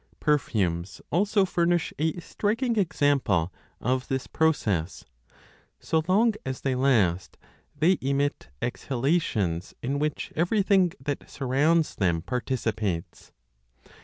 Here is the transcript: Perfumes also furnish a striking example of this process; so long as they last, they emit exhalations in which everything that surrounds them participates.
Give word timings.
Perfumes 0.19 0.99
also 1.11 1.45
furnish 1.45 1.93
a 1.99 2.19
striking 2.19 2.75
example 2.75 3.53
of 3.79 4.07
this 4.07 4.25
process; 4.25 5.05
so 5.79 6.01
long 6.07 6.33
as 6.43 6.61
they 6.61 6.73
last, 6.73 7.37
they 7.77 7.99
emit 8.01 8.49
exhalations 8.63 9.75
in 9.83 9.99
which 9.99 10.31
everything 10.35 10.91
that 10.99 11.29
surrounds 11.29 11.93
them 11.93 12.23
participates. 12.23 13.31